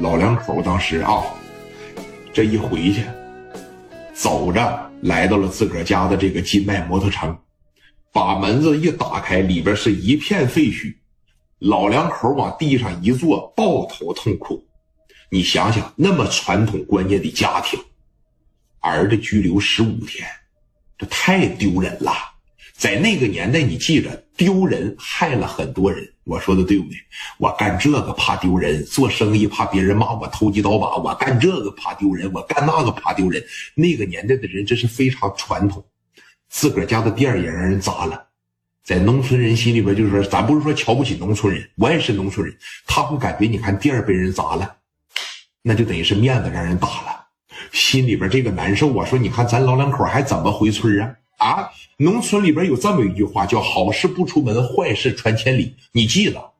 [0.00, 1.22] 老两口当时啊，
[2.32, 3.04] 这一回去，
[4.14, 7.36] 走着来到了自个儿家的这个金麦摩托城，
[8.10, 10.94] 把门子一打开，里边是一片废墟，
[11.58, 14.64] 老两口往地上一坐，抱头痛哭。
[15.28, 17.78] 你想想，那么传统观念的家庭，
[18.80, 20.26] 儿子拘留十五天，
[20.96, 22.10] 这太丢人了。
[22.80, 24.08] 在那个年代，你记着，
[24.38, 26.10] 丢人害了很多人。
[26.24, 26.96] 我说的对不对？
[27.36, 33.44] 我干这个怕丢人，做生意怕别人骂我投机倒把；我干这个怕丢人，我干那个怕丢人。
[33.74, 35.84] 那个年代的人，这是非常传统。
[36.48, 38.28] 自个儿家的店也让人砸了，
[38.82, 42.56] 在农村人心里边，就是说，咱不是说瞧不起农村人，我也是农村人，
[42.86, 44.76] 他会感觉，你看店被人砸了，
[45.60, 47.26] 那就等于是面子让人打了，
[47.72, 48.86] 心里边这个难受。
[48.86, 51.14] 我说，你看咱老两口还怎么回村啊？
[51.40, 55.74] 啊，农村里边有这么一句话，叫“好事不出门，坏事传千里”。
[55.90, 56.52] 你记着，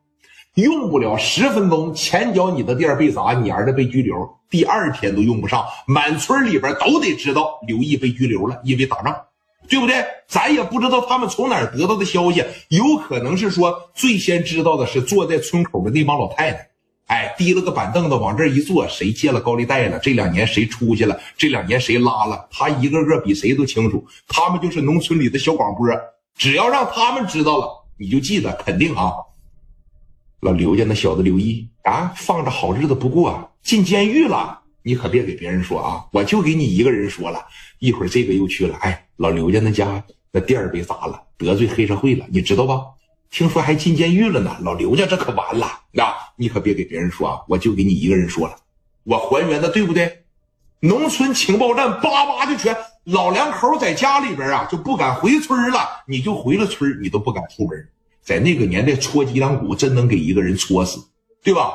[0.55, 4.17] 用不了十分钟，前脚你的店被砸，你儿子被拘留，
[4.49, 9.15] 第二天都用不上，满村里边都得知道刘毅被拘留了，因为打仗，
[9.69, 10.03] 对不对？
[10.27, 16.70] 咱也不知道他们从哪儿得到的消息，有可能是说最先知道的是坐在村口的那帮老太太。
[17.11, 19.99] 哎，提了个板凳子往这一坐，谁借了高利贷了？
[19.99, 21.19] 这两年谁出去了？
[21.35, 22.47] 这两年谁拉了？
[22.49, 24.07] 他一个个比谁都清楚。
[24.29, 25.89] 他们就是农村里的小广播，
[26.37, 29.11] 只要让他们知道了，你就记得，肯定啊。
[30.39, 34.61] 老刘家那小子刘毅啊，放着好日子不过，进监狱了。
[34.81, 37.45] 你可别给别人说啊，我就给你一个人说了。
[37.79, 42.85] 一会儿这个又去了，哎，老刘家那家那店儿被砸了，得罪黑社会了，你知道吧？
[43.31, 46.13] 听说还进监狱了呢，老刘家这可完了那！
[46.35, 48.55] 你可别给别人说啊，我就给你一个人说了，
[49.03, 50.25] 我还原的对不对？
[50.81, 57.87] 农村情报站叭叭就全，老两口在家里边啊就不敢回村了，你就回了村你都不敢出门。
[58.21, 60.99] 在那个年代戳脊梁骨真能给一个人戳死，
[61.41, 61.71] 对吧？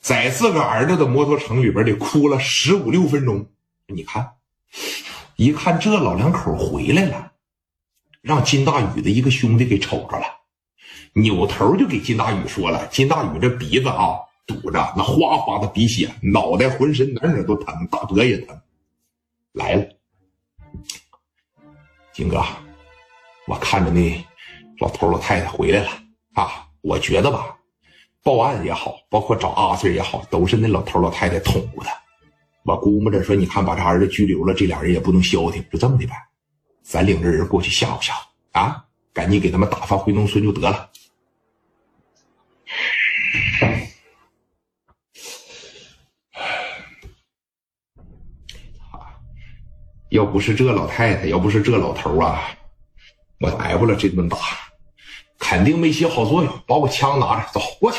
[0.00, 3.46] 在自个儿子的摩托城里边得哭了十五六分钟。
[3.86, 4.32] 你看，
[5.36, 7.32] 一看这老两口回来了，
[8.22, 10.37] 让金大宇的一个兄弟给瞅着了。
[11.14, 18.58] 扭头就给金大宇说了：“金大宇这鼻子啊堵着，那哗哗的鼻血，脑袋浑身哪哪都疼，大脖也疼。
[19.52, 19.84] 来了，
[22.12, 22.42] 金哥，
[23.46, 24.24] 我看着那
[24.80, 25.90] 老头老太太回来了
[26.34, 26.66] 啊！
[26.80, 27.56] 我觉得吧，
[28.22, 31.90] 报案也好，包括找阿 Sir 也好，都是那老头老太太捅咕的。
[32.64, 36.14] 我估摸着说，你看把这儿子拘留了，这俩人也不能消停，就这么的呗。
[36.82, 38.18] 咱领着人过去吓唬吓唬
[38.52, 40.88] 啊，赶紧给他们打发回农村就得了。”
[50.10, 52.40] 要不是这老太太，要不是这老头啊，
[53.40, 54.38] 我挨不了这顿打，
[55.38, 56.52] 肯定没起好作用。
[56.66, 57.98] 把我枪拿着，走过去。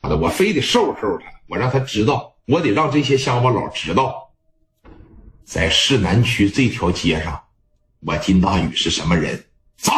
[0.00, 4.30] 妈的，我非得收拾收拾他，我让他知道，我得让这些乡巴佬知道，
[5.44, 7.40] 在市南区这条街上，
[8.00, 9.44] 我金大宇是什么人。
[9.76, 9.92] 走，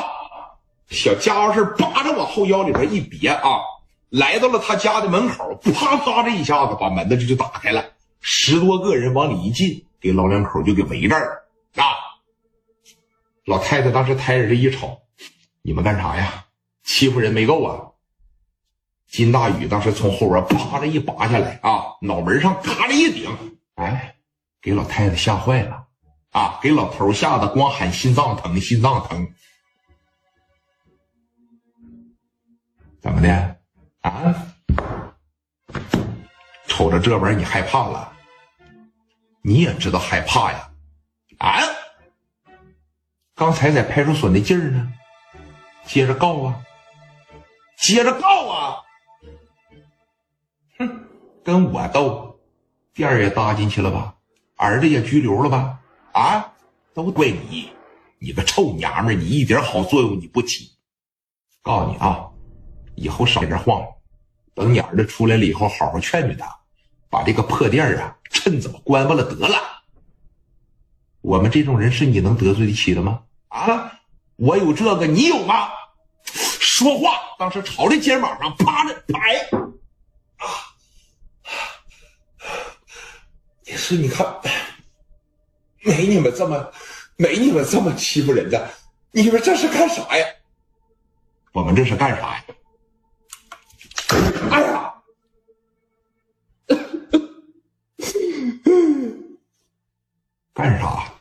[0.88, 3.60] 小家伙事扒着往后腰里边一别啊，
[4.10, 7.82] 来到了他家的门口，啪啪这一下子把门子这就打开了，
[8.20, 9.86] 十多个人往里一进。
[10.00, 11.44] 给老两口就给围这儿
[11.76, 11.84] 啊！
[13.44, 15.02] 老太太当时抬着这一瞅，
[15.62, 16.46] 你们干啥呀？
[16.82, 17.86] 欺负人没够啊！
[19.06, 24.16] 金大宇当时从后边啪的一拔下来啊，脑门上嘎的一顶，哎，
[24.62, 25.86] 给老太太吓坏了
[26.30, 26.58] 啊！
[26.62, 29.34] 给老头吓得光喊心脏疼，心脏疼。
[33.00, 33.56] 怎么的
[34.02, 34.34] 啊？
[36.66, 38.09] 瞅着这玩意儿你害怕了？
[39.42, 40.70] 你也知道害怕呀，
[41.38, 41.60] 啊！
[43.34, 44.92] 刚才在派出所那劲儿呢，
[45.86, 46.62] 接着告啊，
[47.78, 48.76] 接着告啊！
[50.78, 51.08] 哼，
[51.42, 52.38] 跟我斗，
[52.92, 54.14] 店儿也搭进去了吧，
[54.56, 55.80] 儿子也拘留了吧？
[56.12, 56.52] 啊，
[56.92, 57.72] 都怪你，
[58.18, 60.76] 你个臭娘们儿，你一点好作用你不起。
[61.62, 62.28] 告诉你啊，
[62.94, 63.82] 以后少在这晃，
[64.54, 66.59] 等你儿子出来了以后，好好劝劝他。
[67.10, 69.58] 把这个破店啊，趁早关巴了得了。
[71.20, 73.22] 我们这种人是你能得罪得起的吗？
[73.48, 73.92] 啊，
[74.36, 75.68] 我有这个，你有吗？
[76.24, 79.40] 说话，当时朝着肩膀上趴着拍。
[80.38, 80.46] 啊，
[83.64, 84.24] 也是，你看，
[85.82, 86.72] 没你们这么，
[87.16, 88.70] 没你们这么欺负人的。
[89.10, 90.24] 你们这是干啥呀？
[91.52, 92.44] 我们这是干啥呀？
[94.52, 94.89] 哎呀！
[100.52, 101.12] 干啥？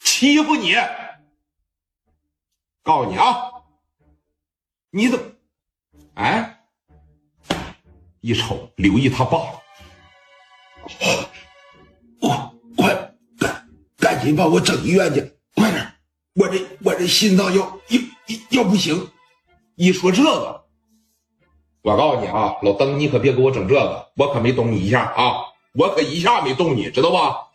[0.00, 0.74] 欺负你！
[2.82, 3.50] 告诉你啊，
[4.90, 5.24] 你怎么？
[6.14, 6.60] 哎，
[8.20, 9.38] 一瞅刘毅他爸，
[12.20, 15.20] 我快赶赶紧把我整医院去，
[15.54, 15.94] 快点！
[16.34, 18.00] 我这我这心脏要要
[18.50, 19.10] 要不行。
[19.76, 20.66] 一说这个，
[21.82, 25.44] 我告诉你啊，老登，你可别给我整这个，我可没动你一下啊，
[25.74, 27.47] 我可一下没动你，知道吧？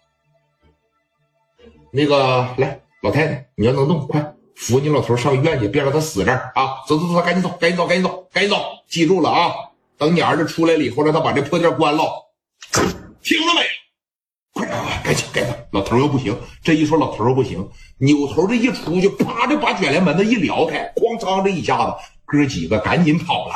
[1.95, 6.81] 那个，来，老太太，你要能动，快扶你老头上医院去，别让他死这儿啊！
[6.87, 8.57] 走走走，赶紧走，赶紧走，赶紧走，赶紧走！
[8.87, 9.53] 记住了啊！
[9.95, 12.03] 等你儿子出来了以后，让他把这破店关了，
[13.21, 13.61] 听着没？
[14.53, 15.53] 快点，快，赶紧，赶紧！
[15.69, 17.69] 老头又不行，这一说老头又不行，
[17.99, 21.93] 扭头这一出去，啪就把卷帘门子一撩开，哐当这一下子，
[22.25, 23.53] 哥几个赶紧跑了。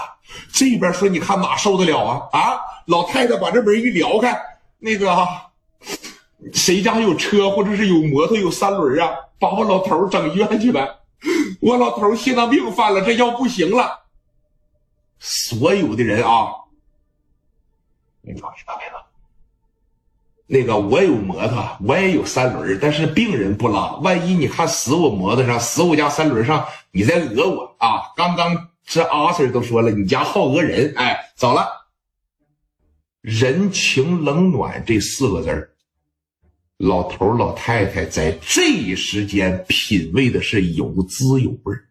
[0.54, 2.30] 这边说，你看哪受得了啊？
[2.34, 2.60] 啊！
[2.86, 4.40] 老太太把这门一撩开，
[4.78, 5.12] 那个
[6.54, 9.10] 谁家有车或者是有摩托有三轮啊？
[9.40, 10.88] 把我老头整医院去呗！
[11.62, 14.06] 我老头心脏病犯了，这要不行了。
[15.20, 16.48] 所有的人啊，
[18.22, 18.92] 你放心，大妹子。
[20.46, 23.96] 那个我有摩托，我也有三轮，但是病人不拉。
[23.98, 28.14] 万一你看死我摩托上，死我家三轮上，你再讹我啊！
[28.16, 30.94] 刚刚这阿 Sir 都说了，你家好讹人。
[30.96, 31.68] 哎，走了。
[33.22, 35.70] 人情冷暖这四个字儿，
[36.78, 41.87] 老头老太太在这一时间品味的是有滋有味儿。